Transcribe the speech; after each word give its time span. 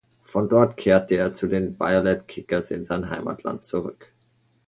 Von 0.23 0.49
dort 0.49 0.77
kehrte 0.77 1.13
er 1.13 1.35
zu 1.35 1.45
den 1.47 1.79
Violet 1.79 2.23
Kickers 2.27 2.71
in 2.71 2.83
sein 2.83 3.11
Heimatland 3.11 3.63
zurück. 3.65 4.11